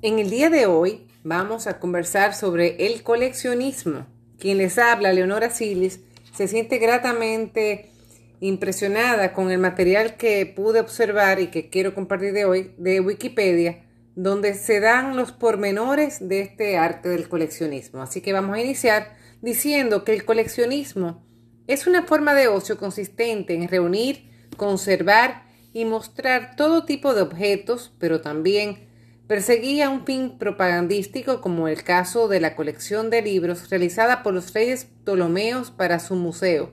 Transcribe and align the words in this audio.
En 0.00 0.20
el 0.20 0.30
día 0.30 0.48
de 0.48 0.66
hoy 0.66 1.08
vamos 1.24 1.66
a 1.66 1.80
conversar 1.80 2.32
sobre 2.32 2.86
el 2.86 3.02
coleccionismo. 3.02 4.06
Quien 4.38 4.58
les 4.58 4.78
habla, 4.78 5.12
Leonora 5.12 5.50
Silis, 5.50 5.98
se 6.32 6.46
siente 6.46 6.78
gratamente 6.78 7.90
impresionada 8.38 9.32
con 9.32 9.50
el 9.50 9.58
material 9.58 10.16
que 10.16 10.46
pude 10.46 10.78
observar 10.78 11.40
y 11.40 11.48
que 11.48 11.68
quiero 11.68 11.96
compartir 11.96 12.32
de 12.32 12.44
hoy 12.44 12.70
de 12.78 13.00
Wikipedia, 13.00 13.86
donde 14.14 14.54
se 14.54 14.78
dan 14.78 15.16
los 15.16 15.32
pormenores 15.32 16.28
de 16.28 16.42
este 16.42 16.76
arte 16.76 17.08
del 17.08 17.28
coleccionismo. 17.28 18.00
Así 18.00 18.20
que 18.20 18.32
vamos 18.32 18.56
a 18.56 18.60
iniciar 18.60 19.16
diciendo 19.42 20.04
que 20.04 20.14
el 20.14 20.24
coleccionismo 20.24 21.26
es 21.66 21.88
una 21.88 22.04
forma 22.04 22.34
de 22.34 22.46
ocio 22.46 22.78
consistente 22.78 23.52
en 23.52 23.66
reunir, 23.66 24.30
conservar 24.56 25.42
y 25.72 25.84
mostrar 25.86 26.54
todo 26.54 26.84
tipo 26.84 27.14
de 27.14 27.22
objetos, 27.22 27.92
pero 27.98 28.20
también 28.20 28.87
perseguía 29.28 29.88
un 29.90 30.04
fin 30.04 30.38
propagandístico 30.38 31.40
como 31.40 31.68
el 31.68 31.84
caso 31.84 32.26
de 32.26 32.40
la 32.40 32.56
colección 32.56 33.10
de 33.10 33.22
libros 33.22 33.70
realizada 33.70 34.24
por 34.24 34.34
los 34.34 34.52
reyes 34.52 34.86
Ptolomeos 35.04 35.70
para 35.70 36.00
su 36.00 36.16
museo 36.16 36.72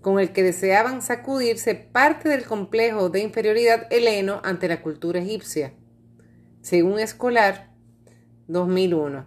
con 0.00 0.18
el 0.18 0.32
que 0.32 0.42
deseaban 0.42 1.02
sacudirse 1.02 1.74
parte 1.74 2.28
del 2.28 2.44
complejo 2.44 3.10
de 3.10 3.20
inferioridad 3.20 3.86
heleno 3.90 4.40
ante 4.44 4.68
la 4.68 4.82
cultura 4.82 5.20
egipcia, 5.20 5.74
según 6.62 6.98
Escolar 6.98 7.70
2001. 8.48 9.26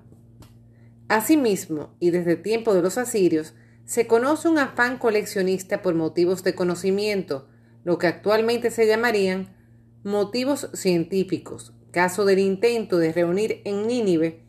Asimismo, 1.09 1.95
y 1.99 2.09
desde 2.09 2.31
el 2.33 2.41
tiempo 2.41 2.73
de 2.73 2.81
los 2.81 2.97
asirios, 2.97 3.53
se 3.85 4.07
conoce 4.07 4.47
un 4.47 4.57
afán 4.57 4.97
coleccionista 4.97 5.81
por 5.81 5.93
motivos 5.93 6.43
de 6.43 6.55
conocimiento, 6.55 7.47
lo 7.83 7.97
que 7.97 8.07
actualmente 8.07 8.71
se 8.71 8.87
llamarían 8.87 9.55
motivos 10.03 10.69
científicos, 10.73 11.73
caso 11.93 12.25
del 12.25 12.39
intento 12.39 12.97
de 12.97 13.13
reunir 13.13 13.61
en 13.65 13.87
Nínive 13.87 14.41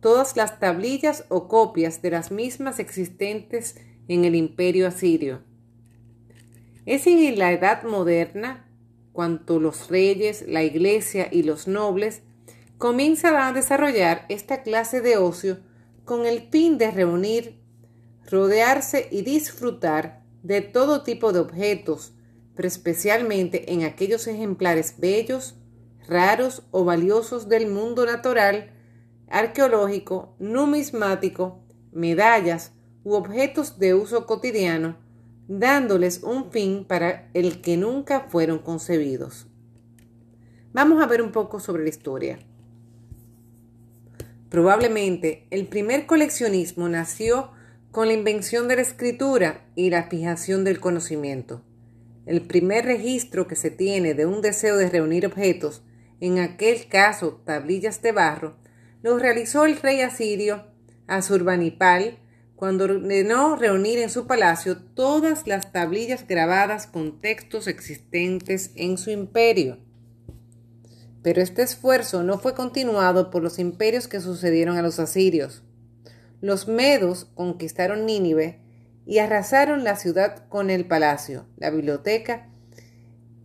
todas 0.00 0.36
las 0.36 0.60
tablillas 0.60 1.24
o 1.28 1.48
copias 1.48 2.00
de 2.00 2.10
las 2.10 2.30
mismas 2.30 2.78
existentes 2.78 3.76
en 4.06 4.24
el 4.24 4.34
imperio 4.36 4.86
asirio. 4.86 5.42
Es 6.86 7.06
en 7.06 7.38
la 7.38 7.52
edad 7.52 7.82
moderna 7.82 8.70
cuando 9.12 9.58
los 9.58 9.88
reyes, 9.88 10.44
la 10.46 10.62
iglesia 10.62 11.28
y 11.30 11.42
los 11.42 11.66
nobles 11.66 12.22
comienzan 12.78 13.36
a 13.36 13.52
desarrollar 13.52 14.24
esta 14.28 14.62
clase 14.62 15.00
de 15.00 15.16
ocio 15.16 15.58
con 16.04 16.26
el 16.26 16.48
fin 16.50 16.78
de 16.78 16.90
reunir, 16.90 17.60
rodearse 18.30 19.08
y 19.10 19.22
disfrutar 19.22 20.22
de 20.42 20.60
todo 20.60 21.02
tipo 21.02 21.32
de 21.32 21.40
objetos, 21.40 22.12
pero 22.54 22.68
especialmente 22.68 23.72
en 23.72 23.82
aquellos 23.82 24.26
ejemplares 24.28 24.96
bellos, 24.98 25.56
raros 26.08 26.62
o 26.70 26.84
valiosos 26.84 27.48
del 27.48 27.66
mundo 27.66 28.06
natural, 28.06 28.70
arqueológico, 29.28 30.34
numismático, 30.38 31.64
medallas 31.92 32.72
u 33.04 33.14
objetos 33.14 33.78
de 33.78 33.94
uso 33.94 34.26
cotidiano 34.26 34.96
dándoles 35.48 36.22
un 36.22 36.50
fin 36.50 36.84
para 36.84 37.28
el 37.34 37.60
que 37.60 37.76
nunca 37.76 38.26
fueron 38.28 38.58
concebidos. 38.58 39.46
Vamos 40.72 41.02
a 41.02 41.06
ver 41.06 41.22
un 41.22 41.32
poco 41.32 41.60
sobre 41.60 41.82
la 41.82 41.90
historia. 41.90 42.38
Probablemente 44.48 45.46
el 45.50 45.66
primer 45.66 46.06
coleccionismo 46.06 46.88
nació 46.88 47.50
con 47.90 48.08
la 48.08 48.14
invención 48.14 48.68
de 48.68 48.76
la 48.76 48.82
escritura 48.82 49.66
y 49.76 49.90
la 49.90 50.04
fijación 50.04 50.64
del 50.64 50.80
conocimiento. 50.80 51.62
El 52.26 52.42
primer 52.42 52.86
registro 52.86 53.46
que 53.46 53.56
se 53.56 53.70
tiene 53.70 54.14
de 54.14 54.26
un 54.26 54.40
deseo 54.40 54.76
de 54.76 54.88
reunir 54.88 55.26
objetos, 55.26 55.82
en 56.20 56.38
aquel 56.38 56.88
caso 56.88 57.42
tablillas 57.44 58.02
de 58.02 58.12
barro, 58.12 58.56
lo 59.02 59.18
realizó 59.18 59.66
el 59.66 59.76
rey 59.76 60.00
asirio 60.00 60.64
Asurbanipal 61.06 62.18
cuando 62.56 62.84
ordenó 62.84 63.56
reunir 63.56 63.98
en 63.98 64.08
su 64.08 64.26
palacio 64.26 64.78
todas 64.78 65.46
las 65.46 65.72
tablillas 65.72 66.26
grabadas 66.26 66.86
con 66.86 67.20
textos 67.20 67.66
existentes 67.66 68.70
en 68.76 68.96
su 68.96 69.10
imperio. 69.10 69.78
Pero 71.22 71.42
este 71.42 71.62
esfuerzo 71.62 72.22
no 72.22 72.38
fue 72.38 72.54
continuado 72.54 73.30
por 73.30 73.42
los 73.42 73.58
imperios 73.58 74.08
que 74.08 74.20
sucedieron 74.20 74.76
a 74.76 74.82
los 74.82 74.98
asirios. 74.98 75.62
Los 76.40 76.68
medos 76.68 77.26
conquistaron 77.34 78.06
Nínive 78.06 78.60
y 79.06 79.18
arrasaron 79.18 79.84
la 79.84 79.96
ciudad 79.96 80.48
con 80.48 80.70
el 80.70 80.86
palacio, 80.86 81.46
la 81.56 81.70
biblioteca 81.70 82.48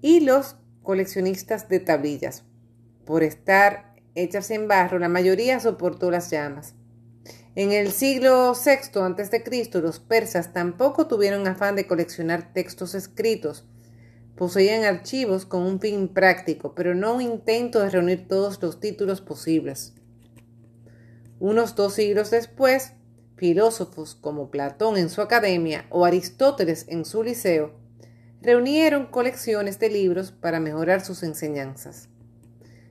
y 0.01 0.21
los 0.21 0.55
coleccionistas 0.83 1.67
de 1.67 1.79
tablillas. 1.79 2.43
Por 3.09 3.23
estar 3.23 3.95
hechas 4.13 4.51
en 4.51 4.67
barro, 4.67 4.99
la 4.99 5.09
mayoría 5.09 5.59
soportó 5.59 6.11
las 6.11 6.29
llamas. 6.29 6.75
En 7.55 7.71
el 7.71 7.91
siglo 7.91 8.53
VI 8.53 8.99
a.C., 8.99 9.81
los 9.81 9.99
persas 9.99 10.53
tampoco 10.53 11.07
tuvieron 11.07 11.47
afán 11.47 11.75
de 11.75 11.87
coleccionar 11.87 12.53
textos 12.53 12.93
escritos. 12.93 13.65
Poseían 14.35 14.83
archivos 14.83 15.47
con 15.47 15.63
un 15.63 15.79
fin 15.79 16.09
práctico, 16.09 16.75
pero 16.75 16.93
no 16.93 17.15
un 17.15 17.23
intento 17.23 17.79
de 17.79 17.89
reunir 17.89 18.27
todos 18.27 18.61
los 18.61 18.79
títulos 18.79 19.21
posibles. 19.21 19.95
Unos 21.39 21.73
dos 21.73 21.95
siglos 21.95 22.29
después, 22.29 22.93
filósofos 23.37 24.13
como 24.13 24.51
Platón 24.51 24.97
en 24.97 25.09
su 25.09 25.23
academia 25.23 25.87
o 25.89 26.05
Aristóteles 26.05 26.85
en 26.89 27.05
su 27.05 27.23
liceo 27.23 27.73
reunieron 28.43 29.07
colecciones 29.07 29.79
de 29.79 29.89
libros 29.89 30.31
para 30.31 30.59
mejorar 30.59 31.03
sus 31.03 31.23
enseñanzas. 31.23 32.07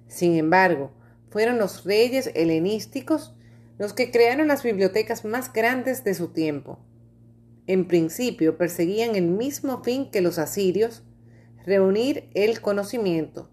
Sin 0.08 0.34
embargo, 0.34 0.90
fueron 1.30 1.58
los 1.58 1.84
reyes 1.84 2.30
helenísticos 2.34 3.34
los 3.78 3.92
que 3.92 4.10
crearon 4.10 4.48
las 4.48 4.62
bibliotecas 4.62 5.24
más 5.24 5.52
grandes 5.52 6.02
de 6.04 6.14
su 6.14 6.28
tiempo. 6.28 6.80
En 7.66 7.86
principio 7.86 8.58
perseguían 8.58 9.14
el 9.14 9.28
mismo 9.28 9.82
fin 9.84 10.10
que 10.10 10.20
los 10.20 10.38
asirios, 10.38 11.04
reunir 11.64 12.28
el 12.34 12.60
conocimiento, 12.60 13.50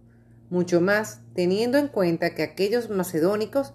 mucho 0.49 0.81
más 0.81 1.21
teniendo 1.35 1.77
en 1.77 1.89
cuenta 1.89 2.33
que 2.33 2.43
aquellos 2.43 2.89
macedónicos 2.89 3.73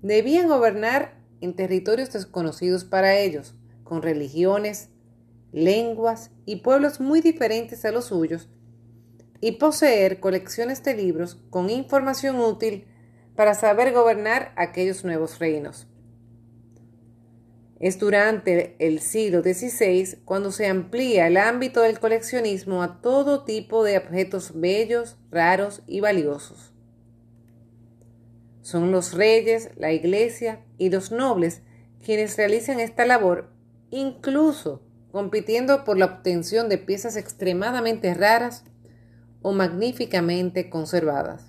debían 0.00 0.48
gobernar 0.48 1.18
en 1.40 1.54
territorios 1.54 2.12
desconocidos 2.12 2.84
para 2.84 3.18
ellos, 3.18 3.54
con 3.84 4.02
religiones, 4.02 4.88
lenguas 5.52 6.30
y 6.46 6.56
pueblos 6.56 7.00
muy 7.00 7.20
diferentes 7.20 7.84
a 7.84 7.90
los 7.90 8.06
suyos, 8.06 8.48
y 9.40 9.52
poseer 9.52 10.20
colecciones 10.20 10.82
de 10.82 10.94
libros 10.94 11.38
con 11.50 11.70
información 11.70 12.40
útil 12.40 12.86
para 13.34 13.54
saber 13.54 13.92
gobernar 13.92 14.52
aquellos 14.56 15.04
nuevos 15.04 15.38
reinos. 15.38 15.86
Es 17.78 17.98
durante 17.98 18.76
el 18.78 19.00
siglo 19.00 19.40
XVI 19.40 20.18
cuando 20.26 20.52
se 20.52 20.66
amplía 20.66 21.26
el 21.26 21.38
ámbito 21.38 21.80
del 21.80 21.98
coleccionismo 21.98 22.82
a 22.82 23.00
todo 23.00 23.44
tipo 23.44 23.82
de 23.84 23.96
objetos 23.96 24.52
bellos, 24.60 25.16
raros 25.30 25.82
y 25.86 26.00
valiosos. 26.00 26.74
Son 28.60 28.92
los 28.92 29.14
reyes, 29.14 29.70
la 29.76 29.92
iglesia 29.92 30.60
y 30.76 30.90
los 30.90 31.10
nobles 31.10 31.62
quienes 32.04 32.36
realizan 32.36 32.80
esta 32.80 33.06
labor, 33.06 33.50
incluso 33.90 34.82
compitiendo 35.10 35.84
por 35.84 35.98
la 35.98 36.04
obtención 36.04 36.68
de 36.68 36.78
piezas 36.78 37.16
extremadamente 37.16 38.12
raras 38.14 38.64
o 39.42 39.52
magníficamente 39.52 40.70
conservadas. 40.70 41.46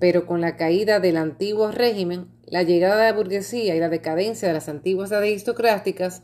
Pero 0.00 0.26
con 0.26 0.40
la 0.40 0.56
caída 0.56 0.98
del 1.00 1.16
antiguo 1.16 1.70
régimen, 1.70 2.28
la 2.46 2.62
llegada 2.62 3.04
de 3.04 3.10
la 3.10 3.16
burguesía 3.16 3.74
y 3.76 3.80
la 3.80 3.88
decadencia 3.88 4.48
de 4.48 4.54
las 4.54 4.68
antiguas 4.68 5.12
aristocráticas, 5.12 6.22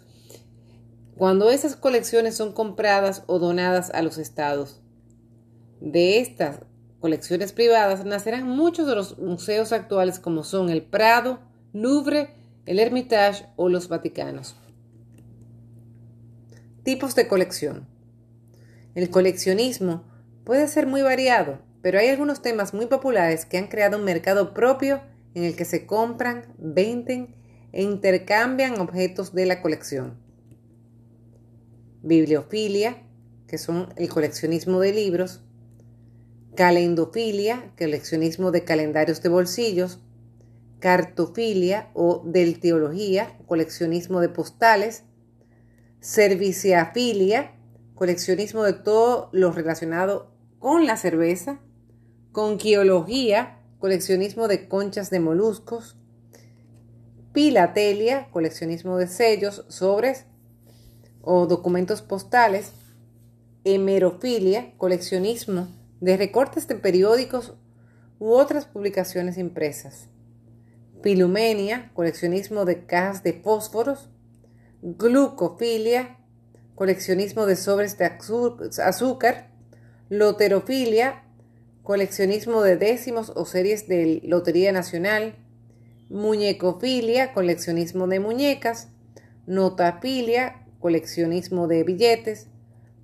cuando 1.16 1.50
esas 1.50 1.74
colecciones 1.74 2.36
son 2.36 2.52
compradas 2.52 3.24
o 3.26 3.38
donadas 3.38 3.90
a 3.90 4.02
los 4.02 4.18
estados. 4.18 4.80
De 5.80 6.20
estas 6.20 6.60
colecciones 7.00 7.52
privadas 7.52 8.04
nacerán 8.04 8.48
muchos 8.48 8.86
de 8.86 8.94
los 8.94 9.18
museos 9.18 9.72
actuales 9.72 10.18
como 10.18 10.44
son 10.44 10.70
el 10.70 10.82
Prado, 10.82 11.40
Louvre, 11.72 12.34
el 12.66 12.78
Hermitage 12.78 13.46
o 13.56 13.68
los 13.68 13.88
Vaticanos. 13.88 14.56
Tipos 16.82 17.14
de 17.14 17.28
colección. 17.28 17.86
El 18.98 19.10
coleccionismo 19.10 20.02
puede 20.44 20.66
ser 20.66 20.86
muy 20.86 21.02
variado 21.02 21.60
pero 21.82 21.98
hay 21.98 22.08
algunos 22.08 22.42
temas 22.42 22.74
muy 22.74 22.86
populares 22.86 23.44
que 23.44 23.58
han 23.58 23.68
creado 23.68 23.98
un 23.98 24.04
mercado 24.04 24.52
propio 24.52 25.00
en 25.34 25.44
el 25.44 25.54
que 25.54 25.64
se 25.64 25.86
compran, 25.86 26.54
venden 26.58 27.36
e 27.72 27.82
intercambian 27.82 28.80
objetos 28.80 29.32
de 29.34 29.46
la 29.46 29.62
colección. 29.62 30.18
Bibliofilia, 32.02 33.02
que 33.46 33.58
son 33.58 33.92
el 33.96 34.08
coleccionismo 34.08 34.80
de 34.80 34.92
libros, 34.92 35.44
calendofilia, 36.56 37.72
coleccionismo 37.78 38.50
de 38.50 38.64
calendarios 38.64 39.22
de 39.22 39.28
bolsillos, 39.28 40.00
cartofilia 40.80 41.90
o 41.94 42.22
del 42.24 42.58
teología, 42.60 43.36
coleccionismo 43.46 44.20
de 44.20 44.28
postales, 44.28 45.04
serviciafilia, 46.00 47.52
coleccionismo 47.98 48.62
de 48.62 48.74
todo 48.74 49.28
lo 49.32 49.50
relacionado 49.50 50.30
con 50.60 50.86
la 50.86 50.96
cerveza, 50.96 51.58
conquiología, 52.30 53.58
coleccionismo 53.80 54.46
de 54.46 54.68
conchas 54.68 55.10
de 55.10 55.18
moluscos, 55.18 55.96
pilatelia, 57.32 58.28
coleccionismo 58.30 58.98
de 58.98 59.08
sellos, 59.08 59.64
sobres 59.66 60.26
o 61.22 61.48
documentos 61.48 62.00
postales, 62.00 62.72
hemerofilia, 63.64 64.74
coleccionismo 64.76 65.66
de 66.00 66.16
recortes 66.16 66.68
de 66.68 66.76
periódicos 66.76 67.54
u 68.20 68.30
otras 68.30 68.64
publicaciones 68.64 69.38
impresas, 69.38 70.08
pilumenia, 71.02 71.90
coleccionismo 71.94 72.64
de 72.64 72.86
cajas 72.86 73.24
de 73.24 73.32
fósforos, 73.32 74.08
glucofilia, 74.82 76.17
coleccionismo 76.78 77.44
de 77.46 77.56
sobres 77.56 77.98
de 77.98 78.04
azúcar, 78.84 79.48
loterofilia, 80.10 81.24
coleccionismo 81.82 82.62
de 82.62 82.76
décimos 82.76 83.32
o 83.34 83.44
series 83.46 83.88
de 83.88 84.20
Lotería 84.22 84.70
Nacional, 84.70 85.34
muñecofilia, 86.08 87.34
coleccionismo 87.34 88.06
de 88.06 88.20
muñecas, 88.20 88.86
notafilia, 89.44 90.68
coleccionismo 90.78 91.66
de 91.66 91.82
billetes, 91.82 92.46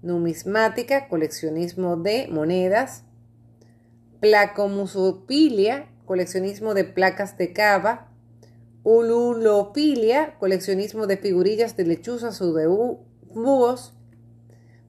numismática, 0.02 1.08
coleccionismo 1.08 1.96
de 1.96 2.28
monedas, 2.28 3.02
placomusofilia, 4.20 5.88
coleccionismo 6.04 6.74
de 6.74 6.84
placas 6.84 7.36
de 7.36 7.52
cava, 7.52 8.08
ululofilia, 8.84 10.36
coleccionismo 10.38 11.08
de 11.08 11.16
figurillas 11.16 11.76
de 11.76 11.86
lechuzas 11.86 12.40
o 12.40 12.52
de 12.52 12.68
búhos, 13.34 13.94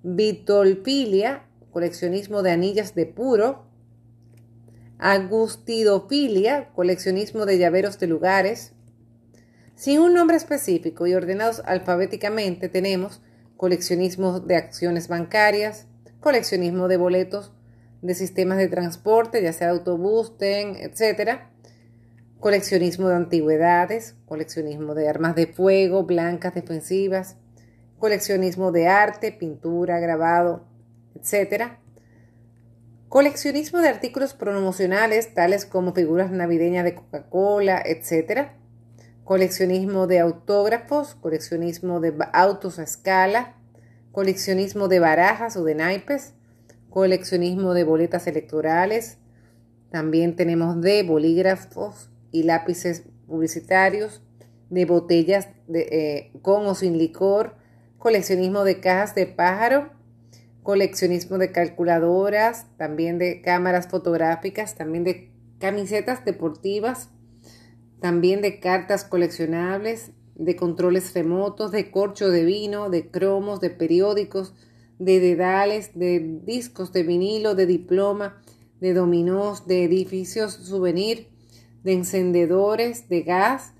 vitolfilia, 0.03 1.43
coleccionismo 1.71 2.41
de 2.41 2.51
anillas 2.51 2.95
de 2.95 3.05
puro, 3.05 3.65
agustidofilia, 4.97 6.69
coleccionismo 6.73 7.45
de 7.45 7.57
llaveros 7.57 7.99
de 7.99 8.07
lugares. 8.07 8.73
Sin 9.75 9.99
un 9.99 10.13
nombre 10.13 10.37
específico 10.37 11.05
y 11.05 11.13
ordenados 11.13 11.61
alfabéticamente 11.65 12.69
tenemos 12.69 13.21
coleccionismo 13.57 14.39
de 14.39 14.55
acciones 14.55 15.07
bancarias, 15.07 15.87
coleccionismo 16.21 16.87
de 16.87 16.97
boletos 16.97 17.51
de 18.01 18.13
sistemas 18.13 18.57
de 18.57 18.67
transporte, 18.67 19.41
ya 19.41 19.51
sea 19.51 19.71
autobús, 19.71 20.37
tren, 20.37 20.75
etc. 20.75 21.39
Coleccionismo 22.39 23.09
de 23.09 23.15
antigüedades, 23.15 24.15
coleccionismo 24.25 24.93
de 24.93 25.09
armas 25.09 25.35
de 25.35 25.47
fuego, 25.47 26.03
blancas 26.03 26.53
defensivas, 26.53 27.37
coleccionismo 27.99 28.71
de 28.71 28.87
arte, 28.87 29.31
pintura, 29.31 29.99
grabado, 29.99 30.65
etc. 31.15 31.77
Coleccionismo 33.09 33.79
de 33.79 33.89
artículos 33.89 34.33
promocionales 34.33 35.33
tales 35.33 35.65
como 35.65 35.93
figuras 35.93 36.31
navideñas 36.31 36.83
de 36.83 36.95
Coca-Cola, 36.95 37.81
etc. 37.85 38.49
Coleccionismo 39.23 40.07
de 40.07 40.19
autógrafos, 40.19 41.15
coleccionismo 41.15 41.99
de 41.99 42.13
autos 42.33 42.79
a 42.79 42.83
escala, 42.83 43.55
coleccionismo 44.11 44.87
de 44.87 44.99
barajas 44.99 45.55
o 45.57 45.63
de 45.63 45.75
naipes, 45.75 46.33
coleccionismo 46.89 47.73
de 47.73 47.83
boletas 47.83 48.27
electorales. 48.27 49.17
También 49.91 50.35
tenemos 50.35 50.81
de 50.81 51.03
bolígrafos 51.03 52.09
y 52.31 52.43
lápices 52.43 53.03
publicitarios, 53.27 54.21
de 54.69 54.85
botellas 54.85 55.49
de, 55.67 55.81
eh, 55.91 56.31
con 56.41 56.65
o 56.67 56.75
sin 56.75 56.97
licor, 56.97 57.55
coleccionismo 58.05 58.63
de 58.63 58.79
cajas 58.81 59.15
de 59.15 59.25
pájaro, 59.25 59.89
coleccionismo 60.61 61.39
de 61.39 61.51
calculadoras, 61.51 62.67
también 62.77 63.17
de 63.17 63.41
cámaras 63.41 63.87
fotográficas, 63.87 64.75
también 64.75 65.03
de 65.03 65.31
camisetas 65.57 66.23
deportivas, 66.23 67.09
también 68.01 68.43
de 68.43 68.59
cartas 68.59 69.05
coleccionables, 69.05 70.11
de 70.35 70.55
controles 70.55 71.15
remotos, 71.15 71.71
de 71.71 71.89
corcho 71.89 72.29
de 72.29 72.45
vino, 72.45 72.91
de 72.91 73.09
cromos, 73.09 73.59
de 73.59 73.71
periódicos, 73.71 74.53
de 74.99 75.19
dedales, 75.19 75.89
de 75.95 76.19
discos 76.45 76.93
de 76.93 77.01
vinilo, 77.01 77.55
de 77.55 77.65
diploma, 77.65 78.39
de 78.81 78.93
dominós, 78.93 79.65
de 79.65 79.83
edificios 79.83 80.53
souvenir, 80.53 81.29
de 81.83 81.93
encendedores, 81.93 83.09
de 83.09 83.23
gas, 83.23 83.73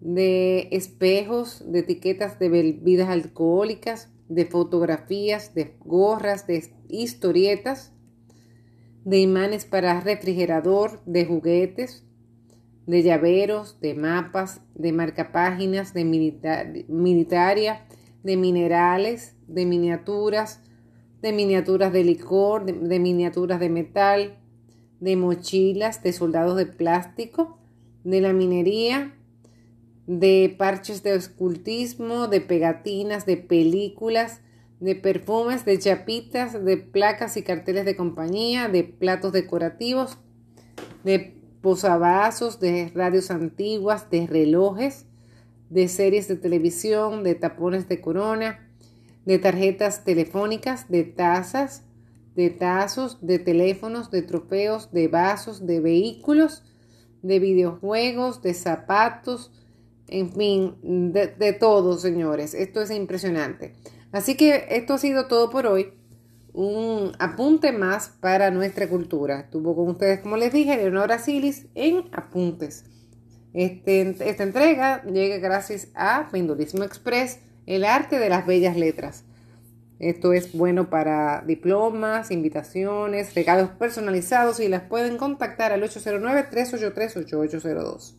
de 0.00 0.68
espejos, 0.72 1.62
de 1.70 1.80
etiquetas 1.80 2.38
de 2.38 2.48
bebidas 2.48 3.08
alcohólicas, 3.08 4.10
de 4.28 4.46
fotografías, 4.46 5.54
de 5.54 5.74
gorras, 5.80 6.46
de 6.46 6.72
historietas, 6.88 7.92
de 9.04 9.18
imanes 9.18 9.64
para 9.64 10.00
refrigerador, 10.00 11.02
de 11.04 11.24
juguetes, 11.24 12.04
de 12.86 13.02
llaveros, 13.02 13.80
de 13.80 13.94
mapas, 13.94 14.62
de 14.74 14.92
marcapáginas, 14.92 15.94
de 15.94 16.04
militaria, 16.04 17.86
de 18.22 18.36
minerales, 18.36 19.36
de 19.46 19.66
miniaturas, 19.66 20.60
de 21.20 21.32
miniaturas 21.32 21.92
de 21.92 22.04
licor, 22.04 22.64
de 22.64 22.98
miniaturas 22.98 23.60
de 23.60 23.68
metal, 23.68 24.38
de 25.00 25.16
mochilas, 25.16 26.02
de 26.02 26.12
soldados 26.12 26.56
de 26.56 26.66
plástico, 26.66 27.58
de 28.04 28.20
la 28.20 28.32
minería, 28.32 29.14
de 30.18 30.52
parches 30.58 31.04
de 31.04 31.14
escultismo, 31.14 32.26
de 32.26 32.40
pegatinas, 32.40 33.26
de 33.26 33.36
películas, 33.36 34.40
de 34.80 34.96
perfumes, 34.96 35.64
de 35.64 35.78
chapitas, 35.78 36.64
de 36.64 36.78
placas 36.78 37.36
y 37.36 37.44
carteles 37.44 37.84
de 37.84 37.94
compañía, 37.94 38.68
de 38.68 38.82
platos 38.82 39.30
decorativos, 39.30 40.18
de 41.04 41.36
posavasos, 41.62 42.58
de 42.58 42.90
radios 42.92 43.30
antiguas, 43.30 44.10
de 44.10 44.26
relojes, 44.26 45.06
de 45.68 45.86
series 45.86 46.26
de 46.26 46.34
televisión, 46.34 47.22
de 47.22 47.36
tapones 47.36 47.88
de 47.88 48.00
corona, 48.00 48.68
de 49.26 49.38
tarjetas 49.38 50.02
telefónicas, 50.02 50.88
de 50.88 51.04
tazas, 51.04 51.84
de 52.34 52.50
tazos, 52.50 53.24
de 53.24 53.38
teléfonos, 53.38 54.10
de 54.10 54.22
trofeos, 54.22 54.90
de 54.90 55.06
vasos, 55.06 55.68
de 55.68 55.78
vehículos, 55.78 56.64
de 57.22 57.38
videojuegos, 57.38 58.42
de 58.42 58.54
zapatos, 58.54 59.52
en 60.10 60.32
fin, 60.32 60.74
de, 60.82 61.56
todo, 61.58 61.96
señores. 61.96 62.52
Esto 62.54 62.82
es 62.82 62.90
impresionante. 62.90 63.74
Así 64.10 64.36
que 64.36 64.66
esto 64.70 64.94
ha 64.94 64.98
sido 64.98 65.28
todo 65.28 65.50
por 65.50 65.66
hoy. 65.66 65.92
Un 66.52 67.12
apunte 67.20 67.70
más 67.70 68.08
para 68.20 68.50
nuestra 68.50 68.88
cultura. 68.88 69.38
Estuvo 69.40 69.76
con 69.76 69.88
ustedes, 69.88 70.18
como 70.18 70.36
les 70.36 70.52
dije, 70.52 70.76
Leonora 70.76 71.20
Silis 71.20 71.66
en 71.76 72.08
Apuntes. 72.12 72.84
Este, 73.54 74.16
esta 74.28 74.42
entrega 74.42 75.04
llega 75.04 75.38
gracias 75.38 75.88
a 75.94 76.28
Pendulismo 76.30 76.82
Express, 76.82 77.38
el 77.66 77.84
arte 77.84 78.18
de 78.18 78.28
las 78.28 78.46
bellas 78.46 78.76
letras. 78.76 79.22
Esto 80.00 80.32
es 80.32 80.52
bueno 80.52 80.90
para 80.90 81.44
diplomas, 81.46 82.32
invitaciones, 82.32 83.34
regalos 83.34 83.70
personalizados 83.70 84.58
y 84.58 84.66
las 84.66 84.82
pueden 84.82 85.18
contactar 85.18 85.70
al 85.72 85.84
809-383-8802. 85.84 88.16